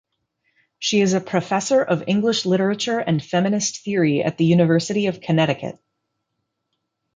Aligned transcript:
She 0.79 0.99
is 1.01 1.13
professor 1.27 1.83
of 1.83 2.05
English 2.07 2.47
literature 2.47 2.97
and 2.97 3.23
feminist 3.23 3.83
theory 3.83 4.23
at 4.23 4.35
the 4.39 4.45
University 4.45 5.05
of 5.05 5.21
Connecticut. 5.21 5.77